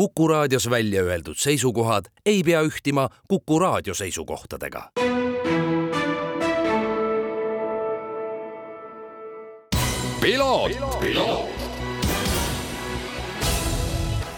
[0.00, 4.90] Kuku raadios välja öeldud seisukohad ei pea ühtima Kuku raadio seisukohtadega.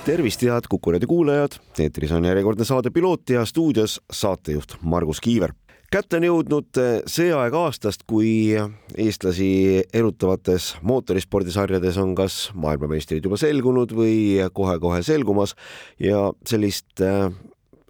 [0.04, 5.52] tervist, head Kuku raadio kuulajad, eetris on järjekordne saade Piloot ja stuudios saatejuht Margus Kiiver
[5.92, 6.78] kätte on jõudnud
[7.10, 8.52] see aeg aastast, kui
[8.96, 14.14] eestlasi erutavates mootorispordisarjades on kas maailmameistrid juba selgunud või
[14.56, 15.52] kohe-kohe selgumas
[16.00, 17.26] ja sellist äh,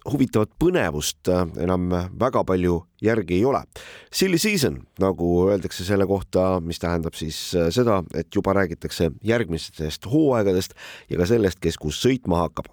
[0.09, 1.87] huvitavat põnevust äh, enam
[2.19, 3.63] väga palju järgi ei ole.
[4.11, 7.39] Silly season, nagu öeldakse selle kohta, mis tähendab siis
[7.75, 10.75] seda, et juba räägitakse järgmistest hooaegadest
[11.11, 12.67] ja ka sellest, kes kus sõitma hakkab.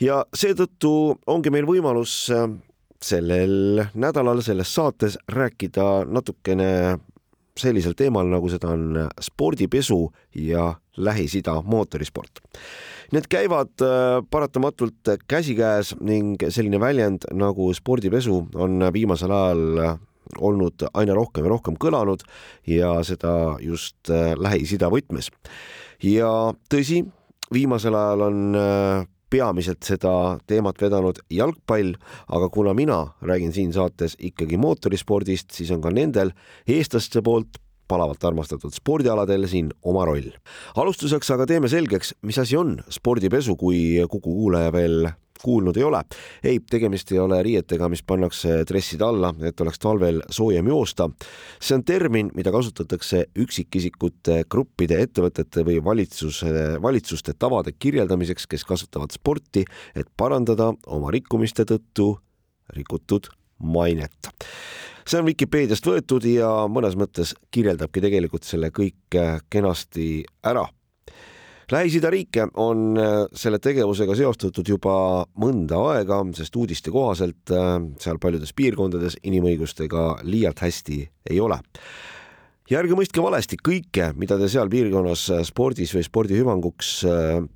[0.00, 2.24] ja seetõttu ongi meil võimalus
[3.04, 6.98] sellel nädalal selles saates rääkida natukene
[7.56, 10.00] sellisel teemal, nagu seda on spordipesu
[10.36, 12.40] ja Lähis-Ida mootorisport.
[13.12, 19.96] Need käivad äh, paratamatult käsikäes ning selline väljend nagu spordipesu on viimasel ajal
[20.42, 22.24] olnud aina rohkem ja rohkem kõlanud
[22.66, 25.30] ja seda just äh, Lähis-Ida võtmes.
[26.02, 26.30] ja
[26.72, 27.04] tõsi,
[27.52, 31.94] viimasel ajal on äh, peamiselt seda teemat vedanud jalgpall,
[32.28, 36.32] aga kuna mina räägin siin saates ikkagi mootorispordist, siis on ka nendel
[36.66, 40.32] eestlaste poolt palavalt armastatud spordialadel siin oma roll.
[40.74, 45.10] alustuseks aga teeme selgeks, mis asi on spordipesu, kui Kuku kuulaja veel
[45.42, 46.02] kuulnud ei ole.
[46.44, 51.08] ei, tegemist ei ole riietega, mis pannakse dresside alla, et oleks talvel soojem joosta.
[51.60, 59.12] see on termin, mida kasutatakse üksikisikute, gruppide, ettevõtete või valitsuse, valitsuste tavade kirjeldamiseks, kes kasutavad
[59.14, 62.16] sporti, et parandada oma rikkumiste tõttu
[62.76, 63.30] rikutud
[63.62, 64.32] mainet
[65.06, 69.18] see on Vikipeediast võetud ja mõnes mõttes kirjeldabki tegelikult selle kõik
[69.50, 70.66] kenasti ära
[71.66, 78.20] Lähis-Ida riike on äh, selle tegevusega seostatud juba mõnda aega, sest uudiste kohaselt äh, seal
[78.22, 81.00] paljudes piirkondades inimõigustega liialt hästi
[81.32, 81.58] ei ole.
[82.70, 86.94] Ja ärge mõistke valesti, kõike, mida te seal piirkonnas äh, spordis või spordi hüvanguks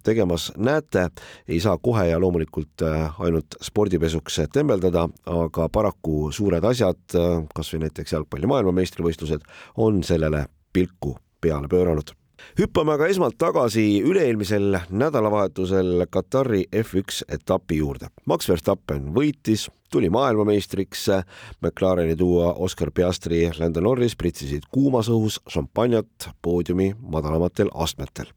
[0.03, 1.07] tegemas näete,
[1.47, 7.21] ei saa kohe ja loomulikult ainult spordipesuks tembeldada, aga paraku suured asjad,
[7.55, 9.47] kas või näiteks jalgpalli maailmameistrivõistlused,
[9.79, 12.19] on sellele pilku peale pööranud
[12.59, 18.11] hüppame aga esmalt tagasi üle-eelmisel nädalavahetusel Katari F1 etapi juurde.
[18.27, 21.07] Max Verstappen võitis, tuli maailmameistriks,
[21.61, 28.33] McLareni duo Oscar Piastri, Lando Norris pritsisid kuumas õhus šampanjat poodiumi madalamatel astmetel.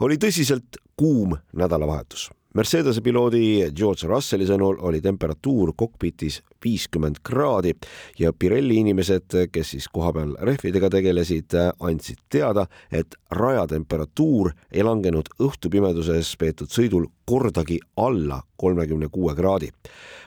[0.00, 7.76] oli tõsiselt kuum nädalavahetus Mercedese piloodi George Russelli sõnul oli temperatuur kokpitis viiskümmend kraadi
[8.18, 16.34] ja Pirelli inimesed, kes siis kohapeal rehvidega tegelesid, andsid teada, et rajatemperatuur ei langenud õhtupimeduses
[16.42, 19.70] peetud sõidul kordagi alla kolmekümne kuue kraadi.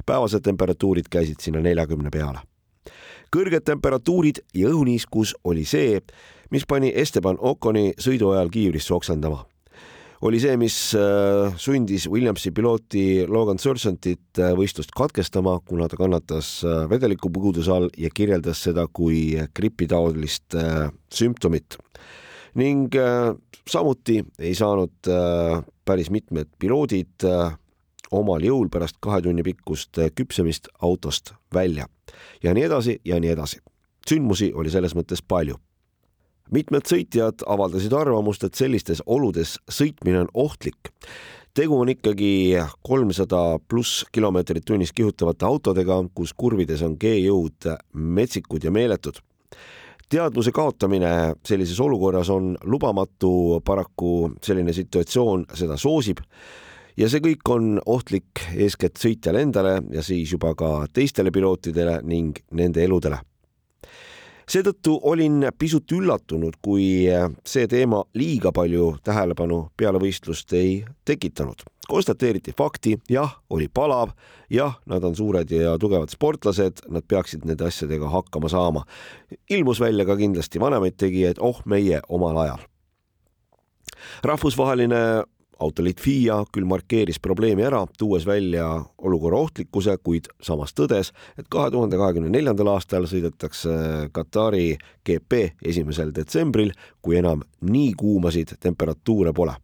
[0.05, 2.47] päevased temperatuurid käisid sinna neljakümne peale
[3.35, 5.99] kõrged temperatuurid ja õhuniiskus oli see,
[6.51, 9.43] mis pani Esteban Oconi sõidu ajal kiivrisse oksendama
[10.23, 16.55] oli see, mis äh, sundis Williamsi pilooti Logan Sergeantit äh, võistlust katkestama, kuna ta kannatas
[16.63, 20.55] äh, vedelikupuuduse all ja kirjeldas seda kui gripitaolist
[21.13, 21.77] sümptomit.
[22.53, 22.93] ning
[23.65, 25.09] samuti ei saanud
[25.85, 27.25] päris mitmed piloodid
[28.13, 31.87] omal jõul pärast kahe tunni pikkust küpsemist autost välja
[32.43, 33.59] ja nii edasi ja nii edasi.
[34.07, 35.57] sündmusi oli selles mõttes palju
[36.53, 40.91] mitmed sõitjad avaldasid arvamust, et sellistes oludes sõitmine on ohtlik.
[41.53, 48.71] tegu on ikkagi kolmsada pluss kilomeetrit tunnis kihutavate autodega, kus kurvides on G-jõud metsikud ja
[48.71, 49.19] meeletud.
[50.09, 56.21] Teadvuse kaotamine sellises olukorras on lubamatu, paraku selline situatsioon seda soosib.
[56.97, 62.37] Ja see kõik on ohtlik eeskätt sõitjale endale ja siis juba ka teistele pilootidele ning
[62.51, 63.21] nende eludele
[64.49, 67.05] seetõttu olin pisut üllatunud, kui
[67.45, 71.63] see teema liiga palju tähelepanu peale võistlust ei tekitanud.
[71.87, 74.13] konstateeriti fakti, jah, oli palav,
[74.49, 78.85] jah, nad on suured ja tugevad sportlased, nad peaksid nende asjadega hakkama saama.
[79.49, 82.63] ilmus välja ka kindlasti vanemaid tegijaid, oh meie omal ajal
[84.23, 85.23] rahvusvaheline
[85.59, 88.67] autoliit FIA küll markeeris probleemi ära, tuues välja
[88.97, 96.13] olukorra ohtlikkuse, kuid samas tõdes, et kahe tuhande kahekümne neljandal aastal sõidetakse Katari GP esimesel
[96.15, 99.55] detsembril, kui enam nii kuumasid temperatuure pole.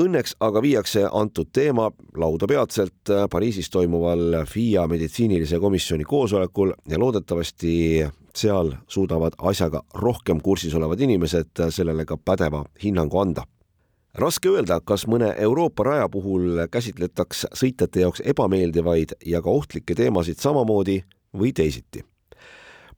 [0.00, 8.06] Õnneks aga viiakse antud teema lauda peatselt Pariisis toimuval FIA meditsiinilise komisjoni koosolekul ja loodetavasti
[8.36, 13.44] seal suudavad asjaga rohkem kursis olevad inimesed sellele ka pädeva hinnangu anda
[14.14, 20.38] raske öelda, kas mõne Euroopa raja puhul käsitletaks sõitjate jaoks ebameeldivaid ja ka ohtlikke teemasid
[20.38, 21.02] samamoodi
[21.36, 22.04] või teisiti.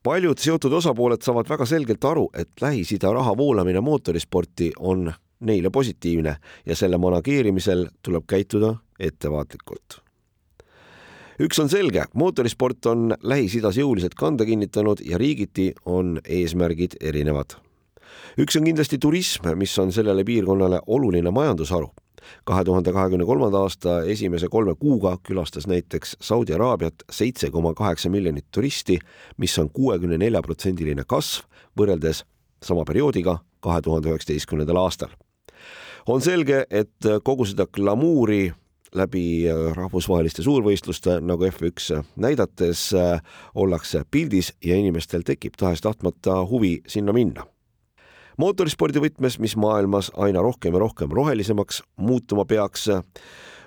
[0.03, 6.37] paljud seotud osapooled saavad väga selgelt aru, et Lähis-Ida raha voolamine mootorisporti on neile positiivne
[6.67, 10.01] ja selle manageerimisel tuleb käituda ettevaatlikult.
[11.41, 17.72] üks on selge, mootorisport on Lähis-Idas jõuliselt kanda kinnitanud ja riigiti on eesmärgid erinevad.
[18.39, 21.91] Üks on kindlasti turism, mis on sellele piirkonnale oluline majandusharu
[22.47, 28.11] kahe tuhande kahekümne kolmanda aasta esimese kolme kuuga külastas näiteks Saudi Araabiat seitse koma kaheksa
[28.11, 28.99] miljonit turisti,
[29.37, 31.43] mis on kuuekümne nelja protsendiline kasv
[31.79, 32.23] võrreldes
[32.63, 35.11] sama perioodiga kahe tuhande üheksateistkümnendal aastal
[36.07, 38.51] on selge, et kogu seda glamuuri
[38.99, 39.25] läbi
[39.77, 42.91] rahvusvaheliste suurvõistluste nagu F1 näidates
[43.55, 47.47] ollakse pildis ja inimestel tekib tahes-tahtmata huvi sinna minna.
[48.39, 52.89] Mootorispordi võtmes, mis maailmas aina rohkem ja rohkem rohelisemaks muutuma peaks,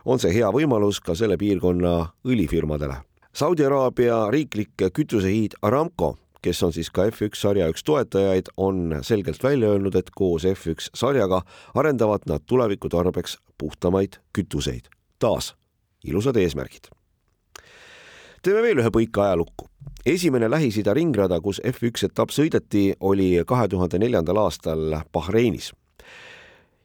[0.05, 3.01] on see hea võimalus ka selle piirkonna õlifirmadele.
[3.35, 6.15] Saudi Araabia riiklik kütusehiid Aramco
[6.45, 10.91] kes on siis ka F1 sarja üks toetajaid, on selgelt välja öelnud, et koos F1
[10.93, 11.41] sarjaga
[11.73, 14.91] arendavad nad tuleviku tarbeks puhtamaid kütuseid.
[15.19, 15.55] taas
[16.03, 16.91] ilusad eesmärgid.
[18.45, 19.67] Teeme veel ühe põika ajalukku.
[20.05, 25.73] esimene Lähis-Ida ringrada, kus F1 etapp sõideti, oli kahe tuhande neljandal aastal Bahreinis.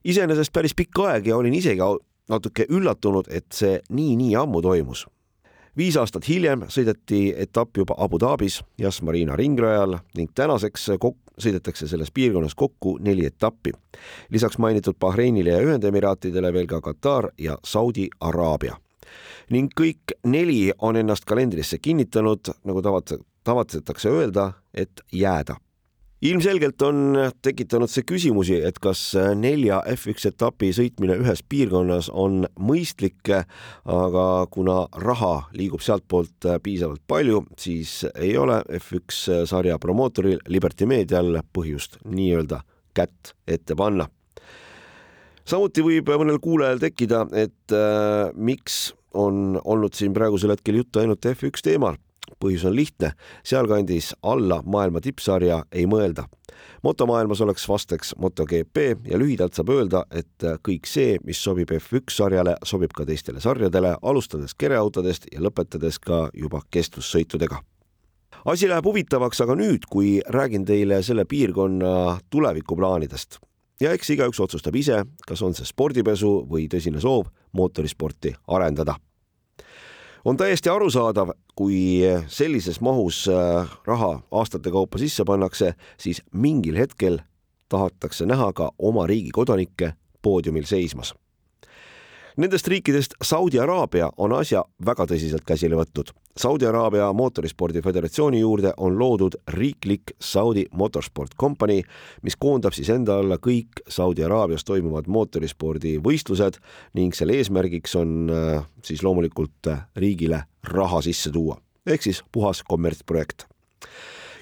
[0.04, 1.80] iseenesest päris pikk aeg ja olin isegi
[2.28, 5.06] natuke üllatunud, et see nii-nii ammu toimus
[5.76, 10.90] viis aastat hiljem sõideti etapp juba Abu Dhabis Yas Marina ringrajal ning tänaseks
[11.40, 13.72] sõidetakse selles piirkonnas kokku neli etappi.
[14.30, 18.76] lisaks mainitud Bahreinile ja Ühendemiraatidele veel ka Katar ja Saudi Araabia.
[19.50, 25.58] Ning kõik neli on ennast kalendrisse kinnitanud, nagu tavat-, tavatsetakse öelda, et jääda
[26.22, 29.00] ilmselgelt on tekitanud see küsimusi, et kas
[29.40, 37.44] nelja F1 etapi sõitmine ühes piirkonnas on mõistlik, aga kuna raha liigub sealtpoolt piisavalt palju,
[37.60, 42.62] siis ei ole F1 sarja promootoril Liberty Medial põhjust nii-öelda
[42.94, 44.08] kätt ette panna.
[45.44, 51.26] samuti võib mõnel kuulajal tekkida, et äh, miks on olnud siin praegusel hetkel juttu ainult
[51.26, 51.98] F1 teemal.
[52.40, 53.10] Põhjus on lihtne,
[53.44, 56.24] sealkandis alla maailma tippsarja ei mõelda.
[56.82, 58.76] motomaailmas oleks vasteks MotoGP
[59.10, 63.96] ja lühidalt saab öelda, et kõik see, mis sobib F1 sarjale, sobib ka teistele sarjadele,
[64.02, 67.60] alustades kereautodest ja lõpetades ka juba kestvussõitudega
[68.44, 73.40] asi läheb huvitavaks aga nüüd, kui räägin teile selle piirkonna tulevikuplaanidest
[73.80, 78.96] ja eks igaüks otsustab ise, kas on see spordipesu või tõsine soov mootorisporti arendada.
[80.24, 87.22] On täiesti arusaadav, kui sellises mahus äh, raha aastate kaupa sisse pannakse, siis mingil hetkel
[87.72, 91.14] tahetakse näha ka oma riigi kodanikke poodiumil seismas
[92.36, 96.12] Nendest riikidest Saudi Araabia on asja väga tõsiselt käsile võtnud.
[96.38, 101.80] Saudi Araabia mootorispordi föderatsiooni juurde on loodud riiklik Saudi Motorsport Company,
[102.22, 106.60] mis koondab siis enda alla kõik Saudi Araabias toimuvad mootorispordivõistlused
[106.94, 112.62] ning selle eesmärgiks on äh, siis loomulikult äh, riigile raha sisse tuua ehk siis puhas
[112.62, 113.48] kommertsprojekt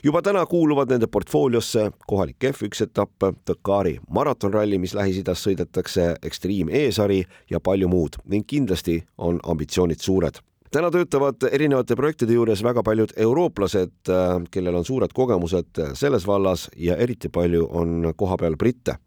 [0.05, 7.23] juba täna kuuluvad nende portfooliosse kohalik F1 etapp, Dakari maratonralli, mis Lähis-Idas sõidetakse, Extreme E-sari
[7.51, 10.43] ja palju muud ning kindlasti on ambitsioonid suured
[10.73, 14.11] täna töötavad erinevate projektide juures väga paljud eurooplased,
[14.53, 18.99] kellel on suured kogemused selles vallas ja eriti palju on kohapeal britte.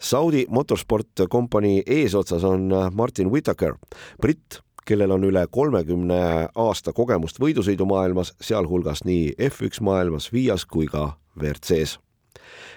[0.00, 3.76] Saudi Motorsport Company eesotsas on Martin Whitaker,
[4.22, 11.10] britt, kellel on üle kolmekümne aasta kogemust võidusõidumaailmas, sealhulgas nii F1 maailmas, FIAs kui ka
[11.36, 11.98] WRC-s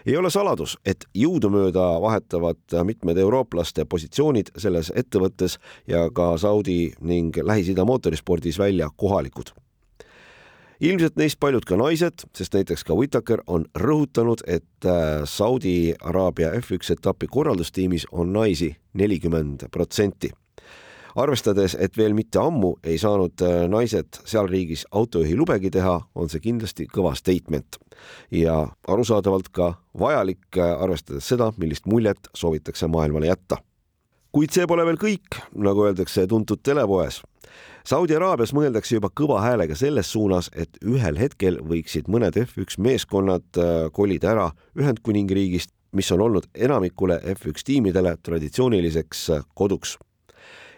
[0.05, 7.35] ei ole saladus, et jõudumööda vahetavad mitmed eurooplaste positsioonid selles ettevõttes ja ka Saudi ning
[7.43, 9.51] Lähis-Ida mootorispordis välja kohalikud.
[10.79, 16.51] ilmselt neist paljud ka naised, sest näiteks ka Whitaker on rõhutanud, et äh, Saudi Araabia
[16.51, 20.31] F1 etapi korraldustiimis on naisi nelikümmend protsenti
[21.19, 26.29] arvestades, et veel mitte ammu ei saanud äh, naised seal riigis autojuhi lubegi teha, on
[26.31, 27.79] see kindlasti kõva statement
[28.31, 33.63] ja arusaadavalt ka vajalik, äh, arvestades seda, millist muljet soovitakse maailmale jätta.
[34.31, 37.23] kuid see pole veel kõik, nagu öeldakse tuntud telepoes.
[37.89, 43.57] Saudi Araabias mõeldakse juba kõva häälega selles suunas, et ühel hetkel võiksid mõned F1 meeskonnad
[43.57, 49.25] äh, kolida ära Ühendkuningriigist, mis on olnud enamikule F1 tiimidele traditsiooniliseks
[49.57, 49.97] koduks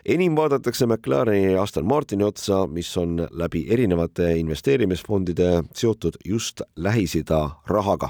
[0.06, 7.50] enim vaadatakse McLareni ja Aston Martini otsa, mis on läbi erinevate investeerimisfondide seotud just Lähis-Ida
[7.68, 8.10] rahaga.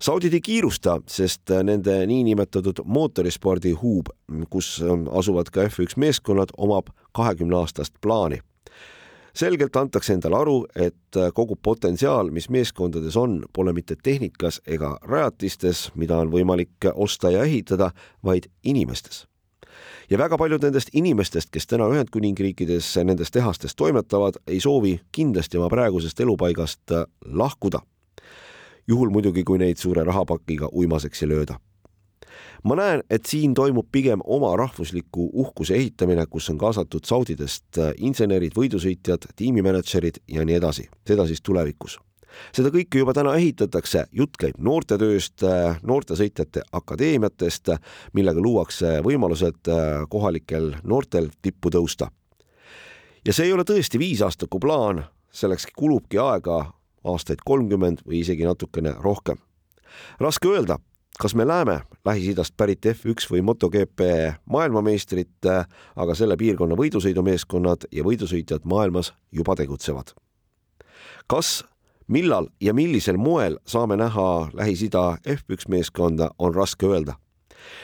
[0.00, 4.06] saudid ei kiirusta, sest nende niinimetatud mootorispordi huub,
[4.50, 8.38] kus asuvad ka F1 meeskonnad, omab kahekümne aastast plaani
[9.38, 15.88] selgelt antakse endale aru, et kogu potentsiaal, mis meeskondades on, pole mitte tehnikas ega rajatistes,
[15.94, 17.92] mida on võimalik osta ja ehitada,
[18.24, 19.26] vaid inimestes.
[20.10, 25.68] Ja väga paljud nendest inimestest, kes täna Ühendkuningriikides nendes tehastes toimetavad, ei soovi kindlasti oma
[25.68, 26.96] praegusest elupaigast
[27.26, 27.80] lahkuda.
[28.88, 31.58] juhul muidugi, kui neid suure rahapakiga uimaseks ei lööda.
[32.64, 37.92] Ma näen, et siin toimub pigem oma rahvusliku uhkuse ehitamine, kus on kaasatud Saudidest äh,
[37.98, 41.98] insenerid, võidusõitjad, tiimimänedžerid ja nii edasi, seda siis tulevikus
[42.54, 47.72] seda kõike juba täna ehitatakse, jutt käib noortetööst, äh, noortesõitjate akadeemiatest,
[48.12, 52.10] millega luuakse võimalused äh, kohalikel noortel tippu tõusta.
[53.24, 56.72] ja see ei ole tõesti viisaastaku plaan, selleks kulubki aega
[57.04, 59.38] aastaid kolmkümmend või isegi natukene rohkem.
[60.20, 60.78] raske öelda,
[61.18, 64.00] kas me näeme Lähis-Idast pärit F1 või MotoGP
[64.46, 65.48] maailmameistrit,
[65.96, 70.14] aga selle piirkonna võidusõidumeeskonnad ja võidusõitjad maailmas juba tegutsevad.
[71.26, 71.64] kas,
[72.08, 77.14] millal ja millisel moel saame näha Lähis-Ida F1 meeskonda, on raske öelda.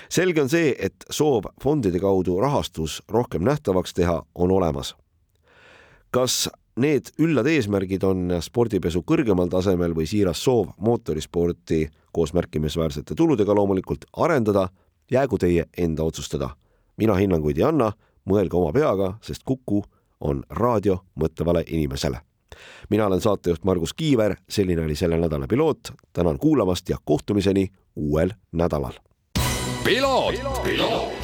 [0.09, 4.95] selge on see, et soov fondide kaudu rahastus rohkem nähtavaks teha on olemas.
[6.11, 13.55] kas need üllad eesmärgid on spordipesu kõrgemal tasemel või siiras soov mootorisporti koos märkimisväärsete tuludega
[13.55, 14.69] loomulikult arendada,
[15.11, 16.57] jäägu teie enda otsustada.
[16.97, 17.93] mina hinnanguid ei anna,
[18.31, 19.83] mõelge oma peaga, sest Kuku
[20.21, 22.21] on raadio mõtlevale inimesele.
[22.91, 25.79] Mina olen saatejuht Margus Kiiver, selline oli selle nädala piloot,
[26.13, 28.93] tänan kuulamast ja kohtumiseni uuel nädalal.
[29.85, 31.24] piloot, piloot..